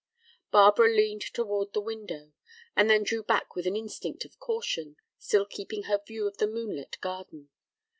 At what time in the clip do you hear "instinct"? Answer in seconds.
3.75-4.25